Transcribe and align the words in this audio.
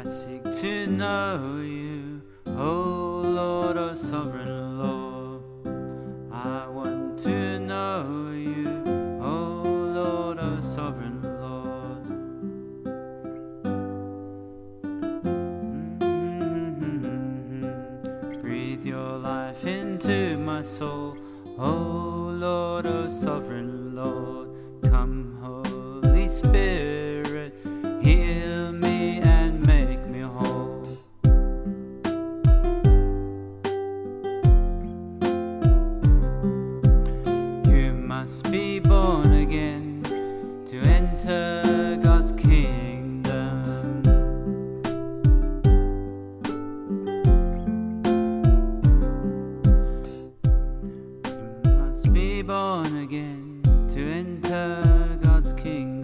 I 0.00 0.04
seek 0.04 0.42
to 0.62 0.86
know 0.86 1.60
you, 1.62 2.22
O 2.46 3.20
Lord, 3.22 3.76
O 3.76 3.92
sovereign 3.92 4.78
Lord. 4.78 5.42
I 6.32 6.66
want 6.68 7.18
to 7.24 7.58
know 7.58 8.32
you, 8.32 8.82
O 9.22 9.60
Lord, 9.92 10.38
O 10.38 10.58
sovereign 10.60 11.20
Lord. 11.22 12.04
Mm-hmm. 16.80 18.40
Breathe 18.40 18.86
your 18.86 19.18
life 19.18 19.66
into 19.66 20.38
my 20.38 20.62
soul, 20.62 21.18
O 21.58 22.32
Lord, 22.38 22.86
O 22.86 23.06
sovereign 23.06 23.94
Lord. 23.94 24.30
must 38.42 38.52
be 38.52 38.78
born 38.78 39.34
again 39.34 40.02
to 40.66 40.80
enter 40.80 41.98
God's 42.02 42.32
kingdom. 42.32 43.62
You 51.64 51.70
must 51.70 52.12
be 52.14 52.40
born 52.40 52.96
again 53.02 53.60
to 53.90 54.00
enter 54.10 55.18
God's 55.22 55.52
kingdom. 55.52 55.99